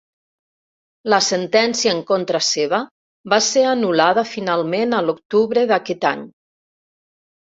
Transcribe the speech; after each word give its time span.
La 1.13 1.17
sentència 1.25 1.91
en 1.95 1.99
contra 2.11 2.39
seva 2.47 2.79
va 3.33 3.39
ser 3.47 3.65
anul·lada 3.73 4.23
finalment 4.31 4.97
a 5.01 5.03
l'octubre 5.11 5.67
d'aquest 5.73 6.09
any. 6.13 6.25